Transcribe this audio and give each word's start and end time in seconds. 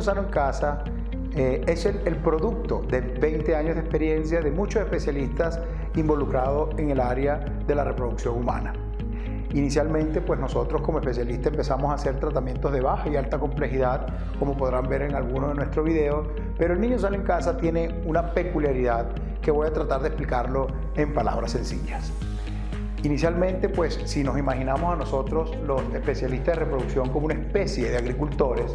Sano 0.00 0.22
en 0.22 0.28
Casa 0.28 0.82
eh, 1.36 1.62
es 1.66 1.84
el, 1.84 2.16
producto 2.16 2.82
de 2.88 3.00
20 3.00 3.54
años 3.54 3.74
de 3.74 3.82
experiencia 3.82 4.40
de 4.40 4.50
muchos 4.50 4.82
especialistas 4.82 5.60
involucrados 5.94 6.70
en 6.78 6.90
el 6.90 7.00
área 7.00 7.44
de 7.66 7.74
la 7.74 7.84
reproducción 7.84 8.36
humana. 8.36 8.72
Inicialmente, 9.52 10.20
pues 10.20 10.40
nosotros 10.40 10.80
como 10.80 10.98
especialistas 10.98 11.52
empezamos 11.52 11.90
a 11.90 11.94
hacer 11.94 12.18
tratamientos 12.18 12.72
de 12.72 12.80
baja 12.80 13.08
y 13.08 13.16
alta 13.16 13.38
complejidad, 13.38 14.06
como 14.38 14.56
podrán 14.56 14.88
ver 14.88 15.02
en 15.02 15.14
algunos 15.14 15.50
de 15.50 15.56
nuestros 15.56 15.84
videos, 15.84 16.26
pero 16.58 16.74
el 16.74 16.80
niño 16.80 16.98
sale 16.98 17.16
en 17.18 17.24
casa 17.24 17.56
tiene 17.58 18.02
una 18.06 18.32
peculiaridad 18.32 19.06
que 19.42 19.50
voy 19.50 19.68
a 19.68 19.72
tratar 19.72 20.00
de 20.00 20.08
explicarlo 20.08 20.68
en 20.96 21.12
palabras 21.12 21.52
sencillas. 21.52 22.10
Inicialmente, 23.04 23.68
pues 23.68 24.00
si 24.06 24.24
nos 24.24 24.38
imaginamos 24.38 24.94
a 24.94 24.96
nosotros 24.96 25.54
los 25.66 25.82
especialistas 25.92 26.56
de 26.56 26.64
reproducción 26.64 27.10
como 27.10 27.26
una 27.26 27.34
especie 27.34 27.90
de 27.90 27.98
agricultores, 27.98 28.74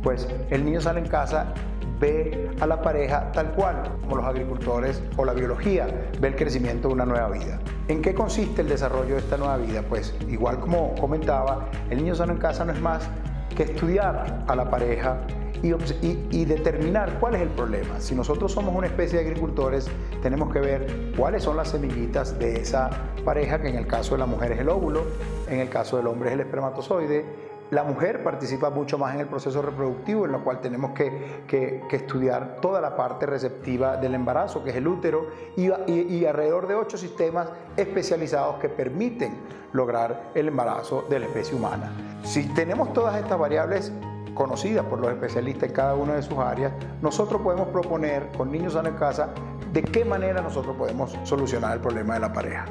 pues 0.00 0.28
el 0.50 0.64
niño 0.64 0.80
sale 0.80 1.00
en 1.00 1.08
casa 1.08 1.52
ve 1.98 2.50
a 2.60 2.66
la 2.66 2.80
pareja 2.80 3.32
tal 3.32 3.50
cual, 3.52 3.82
como 4.02 4.16
los 4.16 4.26
agricultores 4.26 5.02
o 5.16 5.24
la 5.24 5.32
biología 5.32 5.88
ve 6.20 6.28
el 6.28 6.36
crecimiento 6.36 6.86
de 6.86 6.94
una 6.94 7.04
nueva 7.04 7.30
vida. 7.30 7.58
¿En 7.88 8.00
qué 8.00 8.14
consiste 8.14 8.62
el 8.62 8.68
desarrollo 8.68 9.14
de 9.14 9.20
esta 9.20 9.36
nueva 9.36 9.56
vida? 9.56 9.82
Pues 9.88 10.14
igual 10.28 10.60
como 10.60 10.94
comentaba, 10.94 11.68
el 11.90 11.98
niño 11.98 12.14
sano 12.14 12.32
en 12.32 12.38
casa 12.38 12.64
no 12.64 12.72
es 12.72 12.80
más 12.80 13.08
que 13.56 13.64
estudiar 13.64 14.44
a 14.46 14.54
la 14.54 14.70
pareja 14.70 15.18
y, 15.64 16.44
determinar 16.44 17.18
cuál 17.18 17.36
es 17.36 17.42
el 17.42 17.48
problema. 17.48 18.00
Si 18.00 18.14
nosotros 18.14 18.52
somos 18.52 18.74
una 18.74 18.86
especie 18.86 19.18
de 19.18 19.26
agricultores, 19.26 19.88
tenemos 20.22 20.52
que 20.52 20.60
ver 20.60 21.12
cuáles 21.16 21.42
son 21.42 21.56
las 21.56 21.68
semillitas 21.68 22.38
de 22.38 22.60
esa 22.60 22.90
pareja, 23.24 23.60
que 23.60 23.68
en 23.68 23.76
el 23.76 23.86
caso 23.86 24.14
de 24.14 24.18
la 24.18 24.26
mujer 24.26 24.52
es 24.52 24.60
el 24.60 24.68
óvulo, 24.68 25.04
en 25.48 25.60
el 25.60 25.68
caso 25.68 25.96
del 25.96 26.06
hombre 26.06 26.28
es 26.28 26.34
el 26.34 26.40
espermatozoide, 26.40 27.24
la 27.70 27.82
mujer 27.82 28.22
participa 28.22 28.68
mucho 28.68 28.98
más 28.98 29.14
en 29.14 29.20
el 29.20 29.26
proceso 29.26 29.62
reproductivo, 29.62 30.26
en 30.26 30.32
lo 30.32 30.44
cual 30.44 30.60
tenemos 30.60 30.92
que, 30.92 31.82
estudiar 31.90 32.58
toda 32.60 32.80
la 32.80 32.94
parte 32.94 33.24
receptiva 33.24 33.96
del 33.96 34.14
embarazo, 34.14 34.62
que 34.62 34.70
es 34.70 34.76
el 34.76 34.86
útero, 34.86 35.28
y, 35.56 35.70
y, 35.90 36.26
alrededor 36.26 36.68
de 36.68 36.74
ocho 36.74 36.98
sistemas 36.98 37.48
especializados 37.76 38.56
que 38.56 38.68
permiten 38.68 39.34
lograr 39.72 40.30
el 40.34 40.48
embarazo 40.48 41.06
de 41.08 41.18
la 41.18 41.26
especie 41.26 41.56
humana. 41.56 41.90
Si 42.22 42.46
tenemos 42.54 42.92
todas 42.92 43.16
estas 43.16 43.38
variables 43.38 43.92
conocidas 44.34 44.84
por 44.86 45.00
los 45.00 45.10
especialistas 45.10 45.68
en 45.68 45.74
cada 45.74 45.94
una 45.94 46.14
de 46.14 46.22
sus 46.22 46.38
áreas, 46.38 46.72
nosotros 47.00 47.40
podemos 47.40 47.68
proponer 47.68 48.30
con 48.36 48.50
niños 48.52 48.74
en 48.74 48.94
casa 48.94 49.30
de 49.72 49.82
qué 49.82 50.04
manera 50.04 50.42
nosotros 50.42 50.76
podemos 50.76 51.16
solucionar 51.24 51.74
el 51.74 51.80
problema 51.80 52.14
de 52.14 52.20
la 52.20 52.32
pareja. 52.32 52.66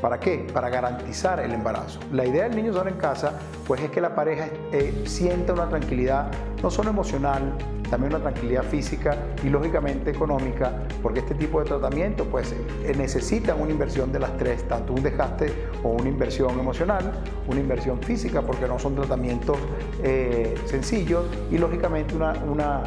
¿Para 0.00 0.20
qué? 0.20 0.46
Para 0.52 0.68
garantizar 0.68 1.40
el 1.40 1.52
embarazo. 1.52 1.98
La 2.12 2.26
idea 2.26 2.44
del 2.44 2.56
niño 2.56 2.74
sano 2.74 2.90
en 2.90 2.96
casa, 2.96 3.38
pues 3.66 3.80
es 3.80 3.90
que 3.90 4.00
la 4.00 4.14
pareja 4.14 4.48
eh, 4.70 5.04
sienta 5.06 5.54
una 5.54 5.68
tranquilidad, 5.68 6.30
no 6.62 6.70
solo 6.70 6.90
emocional, 6.90 7.56
también 7.94 8.12
una 8.12 8.24
tranquilidad 8.24 8.64
física 8.64 9.16
y 9.44 9.48
lógicamente 9.48 10.10
económica, 10.10 10.72
porque 11.00 11.20
este 11.20 11.36
tipo 11.36 11.60
de 11.60 11.66
tratamiento 11.66 12.24
pues 12.24 12.52
eh, 12.52 12.92
necesita 12.96 13.54
una 13.54 13.70
inversión 13.70 14.10
de 14.10 14.18
las 14.18 14.36
tres, 14.36 14.66
tanto 14.66 14.94
un 14.94 15.00
desgaste 15.00 15.52
o 15.84 15.90
una 15.90 16.08
inversión 16.08 16.58
emocional, 16.58 17.12
una 17.46 17.60
inversión 17.60 18.02
física, 18.02 18.42
porque 18.42 18.66
no 18.66 18.80
son 18.80 18.96
tratamientos 18.96 19.56
eh, 20.02 20.56
sencillos 20.64 21.24
y 21.52 21.58
lógicamente 21.58 22.16
una, 22.16 22.32
una 22.50 22.82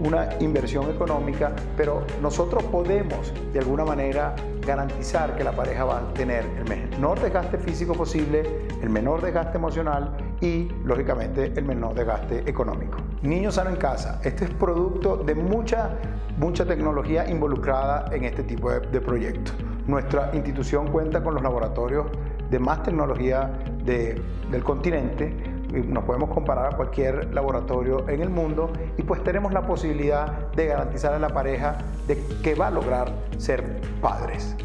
una 0.00 0.28
inversión 0.38 0.88
económica, 0.88 1.50
pero 1.76 2.04
nosotros 2.22 2.62
podemos 2.62 3.32
de 3.52 3.58
alguna 3.58 3.84
manera 3.84 4.36
garantizar 4.64 5.34
que 5.34 5.42
la 5.42 5.50
pareja 5.50 5.84
va 5.84 5.98
a 5.98 6.14
tener 6.14 6.44
el 6.56 6.68
menor 6.68 7.18
desgaste 7.18 7.58
físico 7.58 7.94
posible, 7.94 8.68
el 8.80 8.90
menor 8.90 9.20
desgaste 9.20 9.58
emocional 9.58 10.16
y, 10.40 10.68
lógicamente, 10.84 11.52
el 11.56 11.64
menor 11.64 11.94
desgaste 11.94 12.48
económico. 12.48 12.98
Niños 13.22 13.56
sano 13.56 13.70
en 13.70 13.76
casa, 13.76 14.20
este 14.24 14.44
es 14.44 14.50
producto 14.50 15.16
de 15.16 15.34
mucha, 15.34 15.90
mucha 16.36 16.64
tecnología 16.64 17.28
involucrada 17.28 18.08
en 18.12 18.24
este 18.24 18.42
tipo 18.42 18.70
de, 18.70 18.80
de 18.80 19.00
proyectos. 19.00 19.54
Nuestra 19.86 20.30
institución 20.34 20.88
cuenta 20.88 21.22
con 21.22 21.34
los 21.34 21.42
laboratorios 21.42 22.06
de 22.50 22.58
más 22.58 22.82
tecnología 22.82 23.50
de, 23.84 24.20
del 24.50 24.62
continente 24.62 25.34
nos 25.72 26.04
podemos 26.04 26.30
comparar 26.30 26.72
a 26.72 26.76
cualquier 26.76 27.32
laboratorio 27.34 28.08
en 28.08 28.22
el 28.22 28.30
mundo 28.30 28.72
y 28.96 29.02
pues 29.02 29.22
tenemos 29.22 29.52
la 29.52 29.66
posibilidad 29.66 30.50
de 30.52 30.66
garantizar 30.66 31.12
a 31.12 31.18
la 31.18 31.28
pareja 31.28 31.78
de 32.06 32.18
que 32.42 32.54
va 32.54 32.68
a 32.68 32.70
lograr 32.70 33.12
ser 33.36 33.80
padres. 34.00 34.56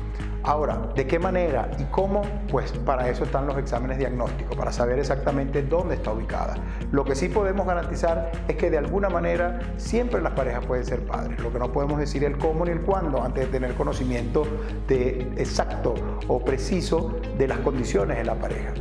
Ahora, 0.46 0.90
¿de 0.94 1.08
qué 1.08 1.20
manera 1.20 1.72
y 1.80 1.86
cómo? 1.86 2.22
Pues 2.52 2.74
para 2.74 3.08
eso 3.10 3.24
están 3.24 3.48
los 3.48 3.58
exámenes 3.58 3.98
diagnósticos, 3.98 4.58
para 4.58 4.74
saber 4.74 5.00
exactamente 5.00 5.64
dónde 5.64 5.96
está 5.96 6.12
ubicada. 6.12 6.56
Lo 6.92 7.06
que 7.06 7.16
sí 7.16 7.30
podemos 7.30 7.66
garantizar 7.66 8.30
es 8.50 8.58
que 8.58 8.70
de 8.70 8.78
alguna 8.78 9.08
manera 9.08 9.60
siempre 9.78 10.22
las 10.22 10.34
parejas 10.34 10.66
pueden 10.66 10.84
ser 10.84 11.06
padres. 11.06 11.40
Lo 11.40 11.54
que 11.54 11.60
no 11.60 11.72
podemos 11.72 11.98
decir 11.98 12.26
el 12.26 12.38
cómo 12.38 12.66
ni 12.66 12.72
el 12.72 12.82
cuándo 12.82 13.24
antes 13.24 13.46
de 13.46 13.52
tener 13.52 13.74
conocimiento 13.76 14.46
de 14.90 15.32
exacto 15.38 15.96
o 16.28 16.44
preciso 16.44 17.18
de 17.38 17.48
las 17.48 17.60
condiciones 17.60 18.18
de 18.18 18.26
la 18.26 18.36
pareja. 18.36 18.74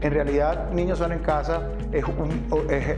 En 0.00 0.12
realidad, 0.12 0.70
Niños 0.70 0.98
Son 0.98 1.10
en 1.10 1.18
Casa 1.18 1.70
es, 1.90 2.04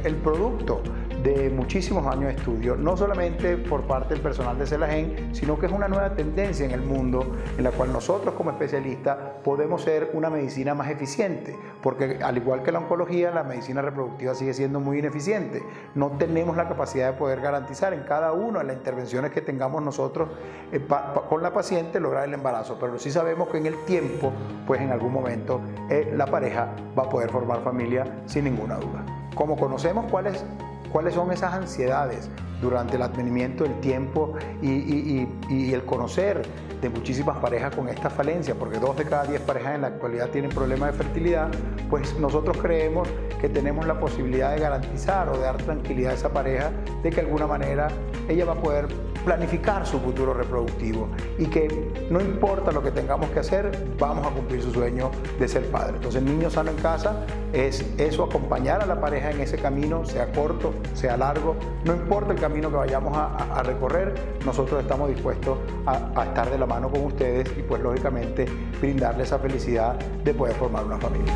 el 0.04 0.16
producto 0.16 0.82
de 1.22 1.50
muchísimos 1.50 2.06
años 2.06 2.24
de 2.24 2.32
estudio, 2.32 2.76
no 2.76 2.96
solamente 2.96 3.56
por 3.56 3.82
parte 3.82 4.14
del 4.14 4.22
personal 4.22 4.58
de 4.58 4.66
CELAGEN, 4.66 5.34
sino 5.34 5.58
que 5.58 5.66
es 5.66 5.72
una 5.72 5.88
nueva 5.88 6.14
tendencia 6.14 6.64
en 6.64 6.72
el 6.72 6.80
mundo 6.80 7.36
en 7.56 7.64
la 7.64 7.70
cual 7.70 7.92
nosotros 7.92 8.34
como 8.34 8.50
especialistas 8.50 9.16
podemos 9.44 9.82
ser 9.82 10.10
una 10.14 10.30
medicina 10.30 10.74
más 10.74 10.90
eficiente, 10.90 11.56
porque 11.82 12.18
al 12.22 12.36
igual 12.36 12.62
que 12.62 12.72
la 12.72 12.78
oncología, 12.78 13.30
la 13.30 13.42
medicina 13.42 13.82
reproductiva 13.82 14.34
sigue 14.34 14.54
siendo 14.54 14.80
muy 14.80 14.98
ineficiente. 14.98 15.62
No 15.94 16.12
tenemos 16.12 16.56
la 16.56 16.68
capacidad 16.68 17.12
de 17.12 17.18
poder 17.18 17.40
garantizar 17.40 17.92
en 17.92 18.02
cada 18.04 18.32
una 18.32 18.60
de 18.60 18.66
las 18.66 18.76
intervenciones 18.76 19.30
que 19.30 19.40
tengamos 19.40 19.82
nosotros 19.82 20.28
eh, 20.72 20.80
con 21.28 21.42
la 21.42 21.52
paciente 21.52 22.00
lograr 22.00 22.24
el 22.24 22.34
embarazo, 22.34 22.78
pero 22.80 22.98
sí 22.98 23.10
sabemos 23.10 23.48
que 23.48 23.58
en 23.58 23.66
el 23.66 23.84
tiempo, 23.84 24.32
pues 24.66 24.80
en 24.80 24.90
algún 24.90 25.12
momento 25.12 25.60
eh, 25.90 26.12
la 26.16 26.26
pareja 26.26 26.68
va 26.98 27.04
a 27.04 27.08
poder 27.08 27.30
formar 27.30 27.62
familia 27.62 28.04
sin 28.26 28.44
ninguna 28.44 28.76
duda. 28.76 29.04
Como 29.34 29.56
conocemos 29.56 30.10
cuáles 30.10 30.44
cuáles 30.92 31.14
son 31.14 31.32
esas 31.32 31.54
ansiedades 31.54 32.30
durante 32.60 32.96
el 32.96 33.02
advenimiento 33.02 33.64
del 33.64 33.80
tiempo 33.80 34.34
y, 34.60 35.26
el 35.72 35.84
conocer 35.84 36.42
de 36.80 36.88
muchísimas 36.88 37.38
parejas 37.38 37.74
con 37.74 37.88
esta 37.88 38.10
falencia, 38.10 38.54
porque 38.54 38.78
dos 38.78 38.96
de 38.96 39.04
cada 39.04 39.24
diez 39.24 39.40
parejas 39.40 39.74
en 39.74 39.82
la 39.82 39.88
actualidad 39.88 40.28
tienen 40.30 40.50
problemas 40.50 40.92
de 40.92 40.98
fertilidad, 41.04 41.48
pues 41.88 42.18
nosotros 42.18 42.56
creemos 42.58 43.08
que 43.40 43.48
tenemos 43.48 43.86
la 43.86 43.98
posibilidad 43.98 44.54
de 44.54 44.60
garantizar 44.60 45.28
o 45.28 45.34
de 45.34 45.40
dar 45.40 45.56
tranquilidad 45.58 46.12
a 46.12 46.14
esa 46.14 46.32
pareja 46.32 46.70
de 47.02 47.10
que 47.10 47.16
de 47.16 47.22
alguna 47.22 47.46
manera 47.46 47.88
ella 48.28 48.44
va 48.44 48.54
a 48.54 48.60
poder 48.60 48.88
planificar 49.24 49.86
su 49.86 50.00
futuro 50.00 50.34
reproductivo 50.34 51.08
y 51.38 51.46
que 51.46 51.90
no 52.10 52.20
importa 52.20 52.72
lo 52.72 52.82
que 52.82 52.90
tengamos 52.90 53.30
que 53.30 53.40
hacer, 53.40 53.70
vamos 53.98 54.26
a 54.26 54.30
cumplir 54.30 54.62
su 54.62 54.72
sueño 54.72 55.10
de 55.38 55.48
ser 55.48 55.66
padre. 55.70 55.96
Entonces, 55.96 56.22
Niño 56.22 56.50
Sano 56.50 56.70
en 56.70 56.76
Casa 56.76 57.24
es 57.52 57.84
eso, 57.98 58.24
acompañar 58.24 58.82
a 58.82 58.86
la 58.86 59.00
pareja 59.00 59.30
en 59.30 59.40
ese 59.40 59.58
camino, 59.58 60.04
sea 60.04 60.32
corto, 60.32 60.74
sea 60.94 61.16
largo, 61.16 61.56
no 61.84 61.94
importa 61.94 62.32
el 62.32 62.40
camino 62.40 62.70
que 62.70 62.76
vayamos 62.76 63.16
a, 63.16 63.62
recorrer, 63.62 64.14
nosotros 64.44 64.80
estamos 64.80 65.08
dispuestos 65.08 65.58
a, 65.84 66.10
a 66.18 66.24
estar 66.24 66.50
de 66.50 66.58
la 66.58 66.66
mano 66.66 66.90
con 66.90 67.04
ustedes 67.04 67.50
y 67.58 67.62
pues 67.62 67.82
lógicamente 67.82 68.46
brindarles 68.80 69.28
esa 69.28 69.38
felicidad 69.38 69.96
de 70.24 70.34
poder 70.34 70.54
formar 70.54 70.84
una 70.84 70.98
familia. 70.98 71.34